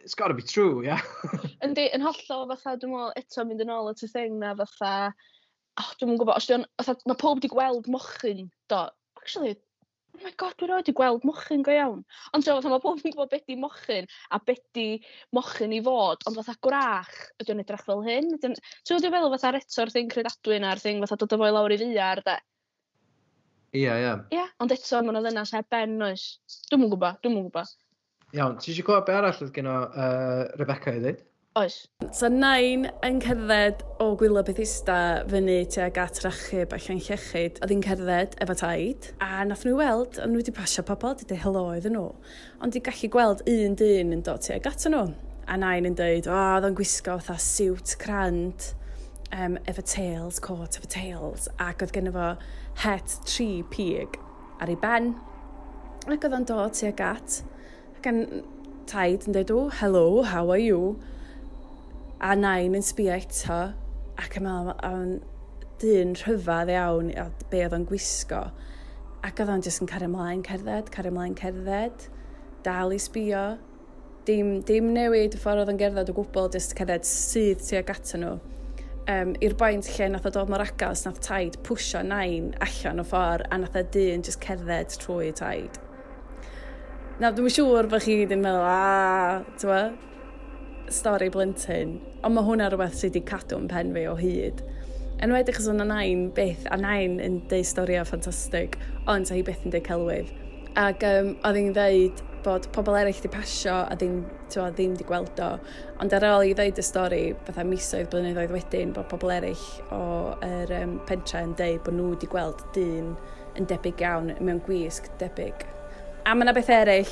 [0.09, 1.01] it's got to be true, yeah.
[1.65, 4.93] Yndi, yn hollol, fatha, dwi'n meddwl, eto mynd yn ôl at y thing na, fatha,
[5.77, 8.79] oh, dwi'n gwybod, os dwi'n, fatha, mae pob wedi gweld mochyn, do,
[9.21, 9.51] actually,
[10.17, 11.99] oh my god, dwi'n wedi gweld mochyn go iawn.
[12.33, 14.87] Ond so, fatha, mae pob yn gwybod beth di mochyn, a beth di
[15.37, 17.11] mochyn i fod, ond fatha gwrach,
[17.43, 18.31] ydy'n edrych fel hyn.
[18.39, 21.75] Ydy so, dwi'n meddwl, fatha, reto'r thing credadwy na'r thing, fatha dod o fwy lawr
[21.75, 22.39] i ddiar, de.
[23.75, 24.07] Ie, yeah, ie.
[24.07, 24.25] Yeah.
[24.33, 26.31] Ie, yeah, ond eto, mae'n o ddynas heb ben, oes.
[26.71, 27.77] Dwi'n mwyn gwybod, dwi'n mwyn gwybod.
[28.29, 31.23] Iawn, ti eisiau gwybod be arall oedd gen o uh, Rebecca i ddweud?
[31.57, 31.79] Oes.
[32.13, 34.97] So nain yn cerdded o gwylo Bethesda
[35.31, 39.79] fyny tuag at rachub a llan llechyd, oedd hi'n cerdded efo taid, a nath nhw
[39.81, 42.05] weld, ond nhw wedi pasio pobl, wedi dweud helo iddyn nhw,
[42.61, 45.03] ond i gallu gweld un dyn yn dod tuag at nhw.
[45.49, 48.71] A nain yn dweud, o, oedd o'n gwisgo fatha siwt crand,
[49.33, 52.35] um, efo tails, coat efo tails, ac oedd gennym fo
[52.85, 54.21] het tri pig
[54.61, 55.15] ar ei ben,
[56.05, 57.41] ac oedd o'n dod tuag at,
[58.03, 58.23] gan
[58.89, 60.99] taid yn dweud, oh, hello, how are you?
[62.21, 63.59] A nain yn sbio eto,
[64.19, 65.11] ac yn meddwl, o'n
[65.79, 68.43] dyn rhyfedd iawn o be oedd o'n gwisgo.
[69.25, 72.07] Ac oedd o'n jyst yn cario ymlaen cerdded, cario ymlaen cerdded,
[72.65, 73.43] dal i sbio.
[74.27, 78.21] Dim, dim newid y ffordd oedd o'n gerdded o gwbl, jyst cerdded sydd tuag ato
[78.21, 78.37] nhw.
[79.09, 83.07] Um, I'r boint lle nath o dod mor agos, nath taid pwysio nain allan o
[83.07, 85.79] ffordd, a nath o dyn jyst cerdded trwy taid.
[87.19, 89.79] Na, dwi'n siŵr bod chi ddim meddwl, a, tywa,
[90.95, 91.97] stori blentyn.
[92.23, 94.61] Ond mae hwnna rhywbeth sydd wedi cadw yn pen fi o hyd.
[95.19, 98.77] Yn wedi chos o'na nain byth, a nain yn deud storiau ffantastig,
[99.11, 100.29] ond sa hi byth yn deud celwydd.
[100.79, 104.21] Ac um, oedd hi'n dweud bod pobl eraill wedi pasio a ddim,
[104.55, 105.49] twa, ddim wedi gweld o.
[105.99, 109.65] Ond ar ôl i ddeud y stori, bydda misoedd blynyddoedd wedyn, bod pobl eraill
[109.97, 113.11] o'r um, pentra yn dweud bod nhw wedi gweld dyn
[113.59, 115.67] yn debyg iawn mewn gwisg debyg.
[116.27, 117.11] A mae yna beth eraill,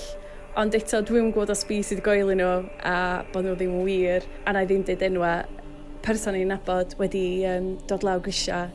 [0.59, 2.49] ond eto dwi'n gwybod os fi sydd goeli nhw
[2.85, 2.95] a
[3.31, 5.31] bod nhw ddim yn wir, a na i ddim dweud enwa
[6.05, 8.65] person i'n nabod wedi um, dod law grisia,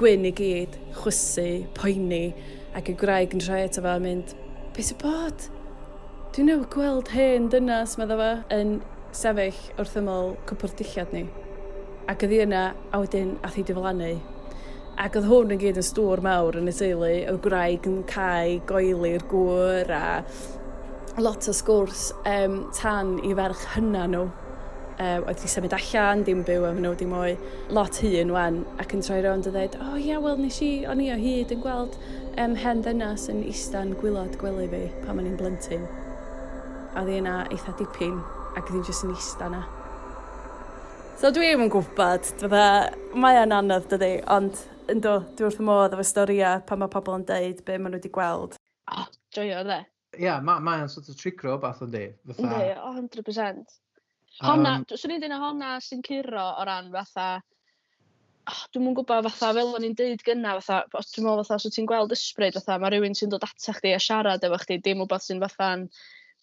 [0.00, 2.32] gwyn i gyd, chwysu, poeni,
[2.78, 4.32] ac y gwraig yn rhoi eto fo a mynd,
[4.76, 5.46] beth sy'n bod?
[6.32, 8.78] Dwi'n newid gweld hen dynas, meddwl fo, yn
[9.16, 11.26] sefyll wrth ymol cwpwr dillad ni.
[12.08, 14.14] Ac ydi yna, a wedyn, a thi diflannu,
[15.00, 18.58] Ac oedd hwn yn gyd yn stŵr mawr yn y teulu, y gwraig yn cael
[18.68, 20.04] goeli'r gŵr a
[21.20, 24.26] lot o sgwrs um, tan i ferch hynna nhw.
[25.02, 27.32] Um, oedd wedi symud allan, dim byw am nhw, dim o'i
[27.72, 30.70] lot hun wan, ac yn troi rownd a dweud, o oh, ia, wel, nes i,
[30.88, 31.96] o'n i o hyd yn gweld
[32.36, 35.88] um, hen ddynas yn istan gwylod gwely fi pan ma'n i'n blentyn.
[36.92, 38.20] A oedd yna eitha dipyn,
[38.52, 39.64] ac oedd i'n jyst yn istan na.
[41.22, 42.30] So dwi ddim yn gwybod,
[43.16, 44.60] mae yn anodd dydy, ond
[44.92, 48.00] ynddo, dwi wrth y modd efo storia pan mae pobl yn deud be maen nhw
[48.00, 48.58] wedi gweld.
[48.92, 49.78] O, oh, joio, dde.
[50.12, 52.04] Ie, yeah, mae'n ma sort of tricro bath o'n di.
[52.28, 52.42] Fatha...
[52.44, 53.78] Ynddi, 100%.
[54.40, 57.26] Honna, um, swn i'n dweud honna sy'n curo o ran fatha,
[58.48, 61.60] oh, dwi'n mwyn gwybod fatha, fel o'n i'n deud gynna, fatha, os dwi'n meddwl fatha,
[61.60, 64.60] os so ti'n gweld ysbryd, fatha, mae rhywun sy'n dod atach chdi a siarad efo
[64.64, 65.86] chdi, dim wbeth sy'n fatha'n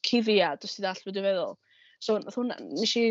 [0.06, 1.58] cuddiad, os ti'n dall beth dwi'n feddwl.
[2.00, 3.06] So, hwnna, nes i,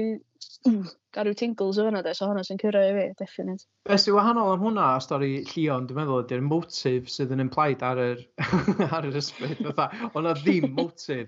[1.18, 3.66] gael rhyw tingles o hynna so hwnna sy'n cyrra i fi, definite.
[3.88, 7.82] Be sy'n wahanol am hwnna, a stori llion, dwi'n meddwl, ydy'r motif sydd yn implied
[7.86, 8.22] ar yr,
[8.94, 11.26] ar yr ysbryd, fatha, o'na ddim motif,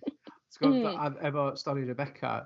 [0.62, 1.18] mm.
[1.26, 2.36] efo stori Rebecca.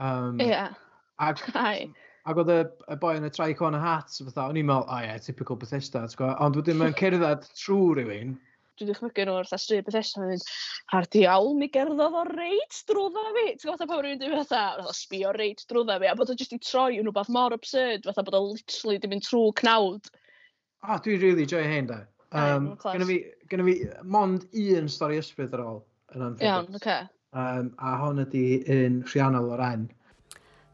[0.00, 0.76] Um, yeah.
[1.20, 2.60] Ac, ac oedd y,
[2.92, 5.08] y boi yn y trai con y hat, fatha, o'n i'n meddwl, o oh, ie,
[5.08, 6.04] yeah, typical Bethesda,
[6.36, 8.36] ond wedyn mae'n cerdded trwy rhywun,
[8.80, 10.46] dwi dwi'n dychmygu nhw wrth astryd Bethesda mae'n mynd,
[10.96, 13.44] ar diawl mi gerddodd o reit drwydda fi.
[13.52, 16.56] Ti'n gwybod pa rwy'n dweud fatha, o sbio reit drwydda fi, a bod o jyst
[16.56, 20.10] i troi yn rhywbeth mor absurd, fatha bod o literally di mynd trwy cnawd.
[20.80, 22.02] Ah, oh, dwi'n really joy hyn da.
[22.32, 23.20] Um, gynna fi,
[23.52, 23.78] gynna fi,
[24.16, 25.80] mond un stori ysbryd ar ôl
[26.14, 26.46] yn anffodus.
[26.48, 26.82] Iawn, oce.
[26.82, 27.16] Okay.
[27.30, 29.90] Um, a hon ydi un rhiannol o'r en.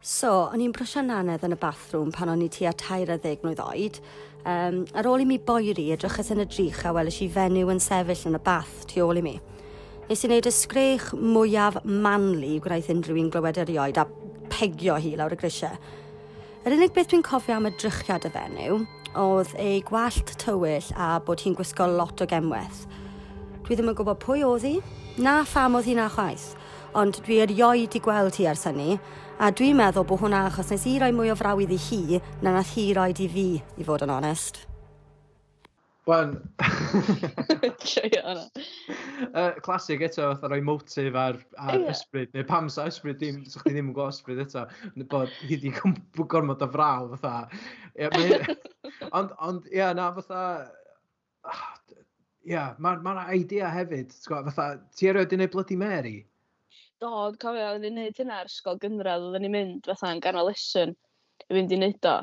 [0.07, 3.99] So, o'n i'n brwysio nanedd yn y bathroom pan o'n i tua 30 mlynedd oed,
[4.47, 7.81] Um, ar ôl i mi boeri, edrychais yn y drych a welais i fenyw yn
[7.83, 9.33] sefyll yn y bath tu ôl i mi.
[10.07, 14.05] Nes i wneud y sgrech mwyaf manlu gwnaeth unrhyw un glywed erioed a
[14.53, 15.75] pegio hi lawr y grisiau.
[16.63, 18.79] Yr unig beth dwi'n cofio am y drychiad y fenyw
[19.19, 22.85] oedd ei gwallt tywyll a bod hi'n gwisgo lot o gemwaith.
[23.67, 24.77] Dwi ddim yn gwybod pwy oedd hi,
[25.19, 26.53] na pham oedd hi na chwaith,
[26.95, 29.01] ond dwi erioed i gweld hi ers hynny,
[29.37, 32.55] A dwi'n meddwl bod hwnna achos nes i roi mwy o frawydd i hi na
[32.55, 34.63] nath hi roi i fi, i fod yn onest.
[36.09, 36.31] Wan.
[39.37, 41.93] uh, classic eto, fatha rhoi motif ar, ar yeah.
[41.93, 42.33] ysbryd.
[42.33, 44.63] Neu pam sa ysbryd, dim, so chdi ddim yn gwybod ysbryd eto.
[45.13, 45.75] Bod hi wedi
[46.33, 47.35] gormod o fraw, fatha.
[47.93, 48.49] Yeah,
[49.19, 50.41] ond, ond, ia, yeah, na, fatha...
[51.45, 56.17] Ia, yeah, mae'r ma idea hefyd, fatha, ti erioed i wneud Bloody Mary?
[57.03, 60.23] Do, dwi'n cofio oedden ni'n neud hynna ar ysgol gynradd oedden ni'n mynd fatha yn
[60.25, 60.95] ganol lesson
[61.45, 62.17] i fynd i neud o.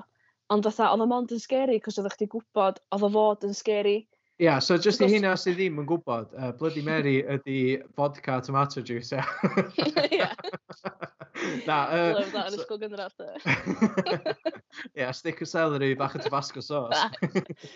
[0.53, 3.53] Ond fatha, oedd o mond yn scary, cos oeddech chdi gwybod, oedd o fod yn
[3.57, 3.99] scary.
[4.41, 8.39] Ia, yeah, so just i hynna sydd ddim yn gwybod, uh, Bloody Mary ydy vodka
[8.41, 9.25] tomato juice, ia.
[10.17, 10.31] Ia.
[11.67, 13.13] Na, uh, Lyf, da, yn ysgol gynradd.
[14.97, 16.97] Ia, stick o celery, bach o tabasco sauce.
[16.97, 17.11] Ah,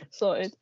[0.10, 0.58] Soed.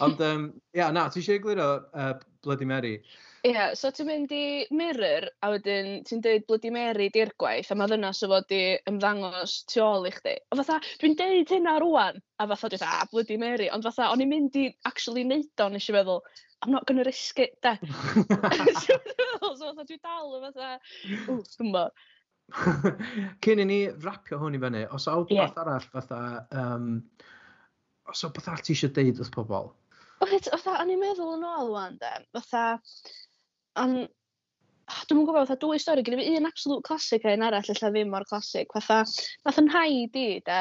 [0.00, 2.96] Ond, um, ia, yeah, na, ti eisiau egluro uh, Bloody Mary?
[3.40, 7.70] Ie, yeah, so ti'n mynd i Mirror, a wedyn ti'n dweud Bloody Mary di'r gwaith,
[7.72, 8.58] a mae ddynas o fod i
[8.90, 10.34] ymddangos tu ôl i chdi.
[10.52, 14.20] O fatha, dwi'n deud hynna rwan, a fatha dwi'n ah, Bloody Mary, ond fatha, o'n
[14.20, 16.20] i'n mynd i actually neud o, nes i feddwl,
[16.60, 17.72] I'm not gonna risk it, de.
[18.84, 20.70] so fatha, dwi'n dal, fatha,
[21.24, 21.86] ww, dyma.
[23.46, 25.48] Cyn i ni rapio hwn i fyny, os awd yeah.
[25.48, 26.20] beth arall, fatha,
[26.60, 26.92] um,
[28.12, 29.72] os awd beth arall ti eisiau deud wrth pobl?
[30.20, 32.64] Oedd, o'n i'n meddwl yn ôl wan, de, fatha,
[33.78, 34.08] Ond
[35.06, 37.90] dwi'n yn gw'bo fatha dwy stori gyda fi un absolute classic a un arall ella
[37.92, 38.72] ddim mor classic.
[38.74, 39.04] Fatha
[39.46, 40.58] nath yn nhaid i de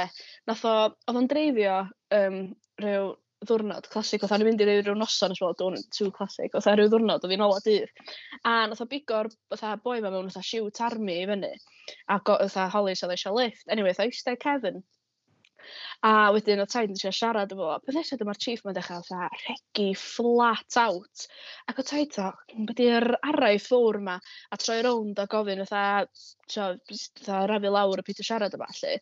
[0.50, 1.80] nath o oedd o'n dreifio
[2.20, 2.38] um,
[2.84, 3.10] rhyw
[3.48, 6.12] ddwrnod classic oedd o'n mynd i rhyw rhyw noson a wnes i feddwl don't too
[6.16, 7.90] classic fatha ryw ddiwrnod o'dd hi'n ola dydd.
[8.44, 11.54] A nath o bigo'r fatha boi 'ma mewn fatha siwt army i fyny
[12.18, 14.84] ac o fatha Holly sa fo isio lifft eniwe aeth o iste cefn.
[16.08, 19.30] A wedyn oedd taid yn trio siarad efo beth eisiau dyma'r chief mae'n dechrau fatha
[19.42, 21.26] rhegi flat out
[21.72, 22.30] ac o taid o,
[22.70, 24.16] "be 'di'r araith fowr 'ma?"
[24.52, 26.08] a troi rownd a gofyn fatha
[26.48, 28.96] tibod fatha rafu lawr y peidio siarad yma ballu.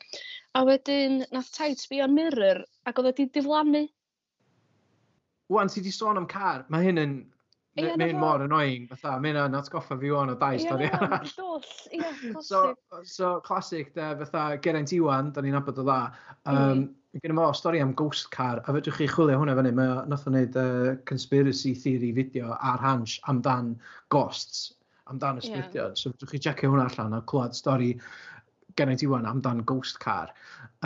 [0.58, 3.86] A wedyn nath taid sbio yn mirror ac oedd wedi diflannu.
[5.50, 7.18] 'Wan ti 'di sôn am car, mae hyn yn...
[7.78, 11.28] Ie, Mae'n no, mor annoying, fatha, mae hynna'n atgoffa fi o'n o dau stori arall.
[11.94, 12.62] Ie, no, So,
[13.06, 15.98] so classic, de, fatha, Geraint Iwan, da ni'n abod o dda.
[16.50, 16.88] Um, mm.
[17.22, 20.34] Gynna mo, stori am Ghost Car, a fedrwch chi chwilio hwnna fyny, mae nath o
[20.34, 23.76] wneud uh, conspiracy theory fideo ar hans amdan
[24.14, 24.72] ghosts,
[25.14, 25.94] amdan ysbrydion.
[25.94, 26.02] Yeah.
[26.02, 27.94] So, fedrwch chi checio hwnna allan a clywed stori
[28.78, 30.34] Geraint Iwan amdan Ghost Car.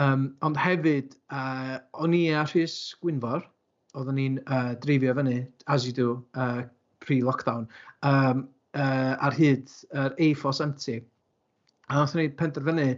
[0.00, 3.48] Um, ond hefyd, uh, o'n i a Rhys Gwynfor,
[3.92, 6.62] oedden ni'n uh, dreifio fyny, as you do, uh,
[7.02, 7.68] pre-lockdown,
[8.08, 8.46] um,
[8.78, 10.98] uh, ar hyd yr uh, A4 empty.
[11.90, 12.88] A nath ni penderfynu,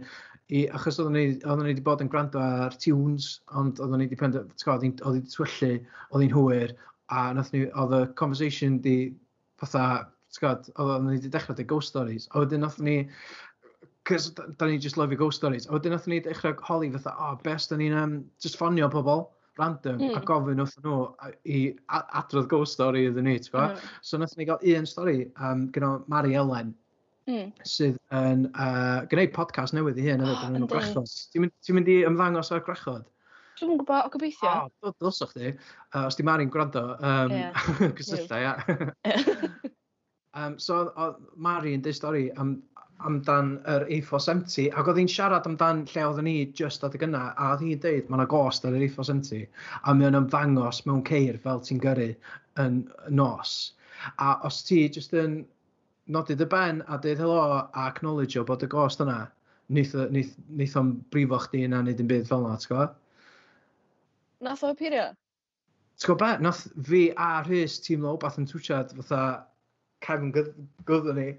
[0.53, 4.09] i, achos oedden ni, oedden ni wedi bod yn gwrando ar tunes, ond oedden ni
[4.09, 5.71] wedi penderfynu, oedd hi'n twyllu,
[6.11, 6.75] oedd hi'n hwyr,
[7.13, 8.97] a nath ni, oedd y conversation di,
[9.61, 9.85] fatha,
[10.43, 12.97] oedden ni wedi dechrau dy ghost stories, a wedyn nath ni,
[14.05, 17.31] cys da ni just lyfio ghost stories, a wedyn nath ni dechrau holi fatha, o,
[17.31, 19.25] oh, best, da ni'n um, just ffonio pobl,
[19.59, 20.13] random, mm.
[20.13, 20.25] a hmm.
[20.27, 20.97] gofyn wrth nhw
[21.47, 21.59] i
[22.19, 23.83] adrodd ghost story iddyn ni, ti'n mm.
[24.05, 26.73] So nath ni gael un stori um, gyda Mari Ellen,
[27.29, 27.51] mm.
[27.67, 31.11] sydd yn uh, gwneud podcast newydd i hyn, oh, yn y grechod.
[31.31, 33.07] Ti'n mynd, ti mynd i ymddangos ar grechod?
[33.55, 34.51] Dwi'n yn gwybod, o gobeithio.
[34.51, 35.53] O, oh, dylsach chdi,
[35.93, 37.67] uh, os di Mari'n gwrando, um, yeah.
[37.99, 38.55] cysyllta, ia.
[40.35, 42.57] um, so, oedd Mari yn dweud stori am
[43.03, 47.51] amdan yr A470, ac oedd hi'n siarad amdan lle oedden ni just adeg yna, a
[47.53, 49.45] oedd hi'n deud, mae yna gost ar yr A470,
[49.83, 52.11] a mae o'n ymddangos mewn ceir fel ti'n gyrru
[52.63, 53.73] yn nos.
[54.21, 55.41] A os ti just yn
[56.07, 59.25] nodi dy ben a dweud helo a acknowledge o bod y gost yna,
[59.71, 62.95] wnaeth o'n brifo chdi yna wneud yn byd fel yna, ti'n gwybod?
[64.45, 65.09] Nath o pirio?
[65.99, 66.45] Ti'n gwybod beth?
[66.45, 69.21] Nath fi a Rhys tîm lo bath yn twsiad fatha
[70.05, 71.29] cefn gyddon ni.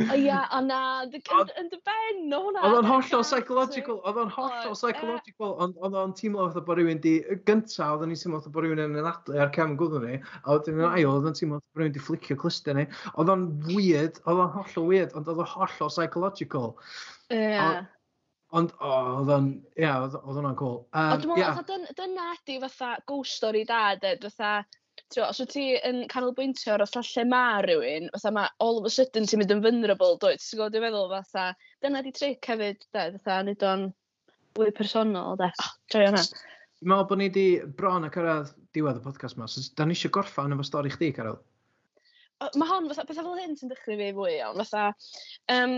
[0.00, 2.62] O ia, o na, yn dy ben, no hwnna.
[2.64, 7.02] Oedd o'n hollol psychological, oedd o'n hollol psychological, ond oedd o'n teimlo fatha bod rhywun
[7.04, 10.14] di, gynta, oedd o'n i teimlo fatha bod rhywun yn anadlu ar cefn gwddw ni,
[10.40, 10.96] a oedd o'n hmm.
[10.96, 14.44] ail, oedd o'n teimlo fatha bod rhywun di flicio clyster ni, oedd o'n weird, oedd
[14.46, 16.72] o'n hollol weird, ond oedd o'n hollol psychological.
[17.28, 17.82] Ie.
[18.52, 20.82] Ond, o, oedd o'n, ia, oedd o'n cool.
[20.92, 24.62] Um, Ond dwi'n meddwl, dyna ydy fatha ghost story da, dyd, fatha,
[25.12, 28.88] Tio, os wyt ti yn canolbwyntio ar fatha lle mae rhywun, fatha mae all of
[28.88, 31.44] a sudden ti'n mynd yn vulnerable, dwi, ti'n gwybod dwi'n meddwl fatha,
[31.84, 33.84] dyna di tric hefyd, de, fatha, nid o'n
[34.56, 36.24] fwy personol, de, oh, joio hwnna.
[36.24, 37.46] Dwi'n meddwl bod ni wedi
[37.76, 41.12] bron a cyrraedd diwedd y podcast yma, so da ni eisiau gorffan efo stori chdi,
[41.18, 41.36] Carol
[42.58, 44.84] mae hon fatha, pethau fel hyn sy'n dechrau fi fwy iawn, fatha,
[45.54, 45.74] um,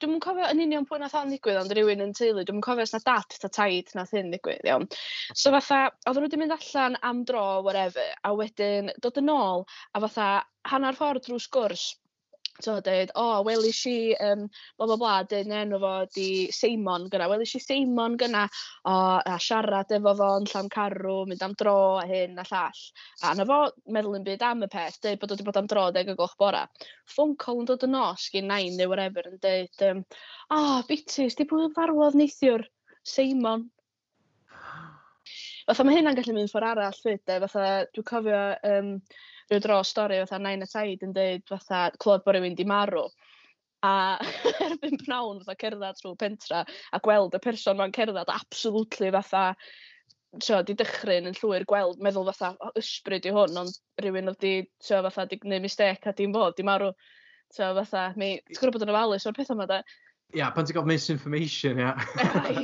[0.00, 2.66] dwi'm yn cofio yn union pwy nath o'n ddigwydd, ond rhywun yn teulu, dwi'm yn
[2.66, 4.88] cofio os na dat ta taid nath hyn ddigwydd, iawn.
[5.34, 9.66] So fatha, oedden nhw wedi mynd allan am dro, whatever, a wedyn dod yn ôl,
[9.94, 10.28] a fatha,
[10.72, 11.88] hanner ffordd drwy sgwrs,
[12.64, 14.46] so dweud, o oh, welish i um,
[14.78, 18.44] bla bla bla deud na enw fo 'di Seimon gyna, welish i Seimon gyna,
[18.90, 22.82] o a siarad efo fo yn Llancarw mynd am dro a hyn a llall.
[23.22, 23.60] A 'na fo
[23.96, 26.20] meddwl yn byd am y peth dweud bod o 'di bod am dro deg o'r
[26.20, 26.66] gloch bora.
[27.14, 30.04] Ffon call yn dod yn nos gyn nain neu whatever, yn dweud, um,
[30.50, 32.66] o oh, bitis, 'di bwyd yn farwodd neithiwr?
[33.06, 33.68] Seimon.
[35.68, 38.94] Fatha mae hynna'n gallu mynd ffordd arall 'fyd 'de fatha dwi cofio um,
[39.48, 43.06] rhyw dro stori fatha nain a taid yn dweud fatha clywed bod rhywun di marw
[43.88, 43.94] a
[44.68, 49.52] erbyn pnawn fatha cerdded trwy pentra a gweld y person ma'n cerdded absolutely fatha
[50.44, 54.42] tio, di dychryn yn llwyr gweld, meddwl fatha, o, ysbryd i hwn, ond rhywun oedd
[54.42, 54.52] di,
[54.84, 56.92] tio, fatha, di gwneud mistec a di'n bod, di marw.
[57.54, 59.78] Tio, fatha, mi, ti'n gwybod bod yn ofalus o'r pethau yma, da?
[60.34, 61.94] Ia, yeah, pan ti'n gael misinformation, ia.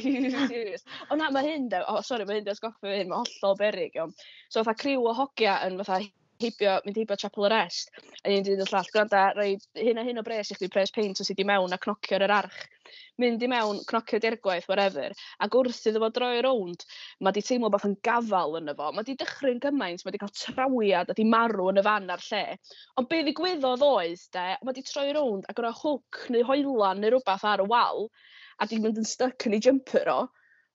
[0.05, 0.83] Yeah.
[1.09, 3.57] o na, mae hyn, de, o, oh, sori, mae hyn, de, sgoffi hyn, mae hollol
[3.61, 4.12] berig, iawn.
[4.51, 6.03] So, fatha, criw o hogia yn, fatha,
[6.42, 7.90] heibio, mynd heibio chapel arrest,
[8.25, 10.92] a un dyn y llall, gwranda, rhoi hyn a hyn o bres i chdi, pres
[10.94, 12.59] peint os ydi mewn a cnocio'r yr arch.
[13.23, 16.85] Mynd i mewn, cnocio dirgwaith, whatever, ac wrth iddo fo droi rownd,
[17.23, 20.35] mae di teimlo beth yn gafal yn efo, mae di dychryn gymaint, mae di cael
[20.35, 22.44] trawiad a di marw yn y fan ar lle.
[23.01, 27.14] Ond be ddigwyddodd oedd, de, mae di troi rownd ac roi hwc neu hoelan neu
[27.14, 28.09] rhywbeth ar y wal,
[28.59, 30.20] a di mynd yn stuck yn ei jumper o,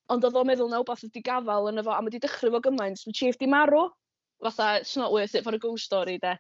[0.10, 2.64] ond oedd o'n meddwl na wbeth wedi gafal yn efo, a mae di dechrau fo
[2.66, 3.90] gymaint, mae chief di marw,
[4.44, 6.38] fatha, it's not worth it for a ghost story, de.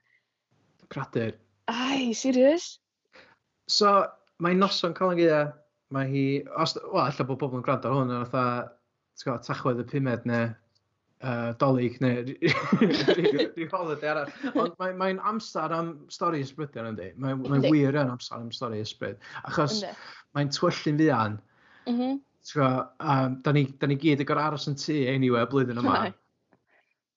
[0.89, 1.33] Cradur.
[1.67, 2.79] Ai, serious?
[3.67, 4.07] So,
[4.39, 5.53] mae noson Colin Gaea,
[5.93, 6.25] mae hi,
[6.57, 8.71] os, wel, allai bod pobl yn gwrando ar hwn, yn fatha,
[9.19, 10.47] ti'n gwybod, tachwedd y pumed neu
[11.21, 12.23] uh, dolyg neu
[13.55, 14.31] rhyw holiday arall.
[14.53, 17.11] Ond mae'n mae amser am stori ysbrydion yndi.
[17.19, 19.19] Mae'n mae, mae wir yn amser am stori ysbryd.
[19.43, 19.83] Achos
[20.37, 21.37] mae'n twyllu'n fuan.
[21.89, 22.17] Mm -hmm.
[22.49, 22.65] gwybod,
[23.03, 26.07] um, da, ni, da ni gyd yn gorau aros yn tŷ anyway blwyddyn yma.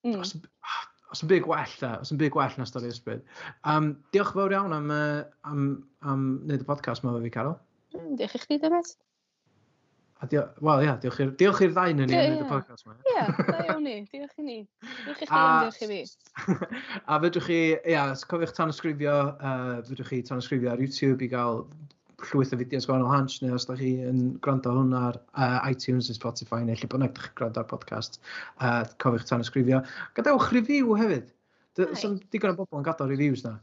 [0.03, 0.19] Mm.
[0.23, 0.35] Os,
[1.12, 1.93] os yn byd gwell, da.
[2.03, 3.23] Os yn byd gwell na stori ysbryd.
[3.69, 5.71] Um, diolch fawr iawn am, uh, am,
[6.03, 7.59] am wneud y podcast yma fi, Carol.
[7.95, 8.95] Mm, diolch i chdi, Demet.
[10.23, 12.95] Wel, ia, diolch i'r diolch i'r ddain yn ni yn y podcast yma.
[13.11, 14.59] Ia, da iawn ni, diolch i ni.
[15.03, 16.03] Diolch i chi, diolch i fi.
[17.11, 17.59] a fedrwch chi,
[17.91, 21.65] ia, cofiwch tan ysgrifio, uh, fedrwch chi tan ysgrifio ar YouTube i gael
[22.30, 26.11] llwyth o fideos gwahanol hans, neu os da chi yn gwrando hwn ar uh, iTunes
[26.11, 28.20] neu Spotify, neu lle bynnag ydych chi'n gwrando ar podcast,
[28.61, 29.82] uh, cofiwch tan ysgrifio.
[30.18, 31.30] Gadewch review hefyd.
[31.78, 33.54] Does yn digon o bobl yn gadael reviews na.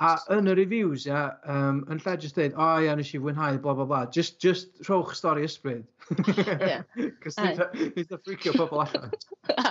[0.00, 3.20] A yn y reviews, ia, um, yn lle just dweud, o oh, ia, nes i
[3.20, 5.84] fwynhau, bla bla bla, just, just rhowch stori ysbryd.
[6.32, 6.78] Ie.
[7.20, 9.12] Cos nid o ffricio pobl allan.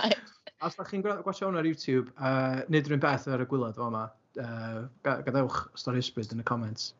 [0.66, 3.90] Os da chi'n gwachio hwn ar YouTube, uh, nid rhywun beth ar y gwylod o
[3.90, 4.06] yma,
[4.44, 6.92] uh, gadewch stori ysbryd yn y comments.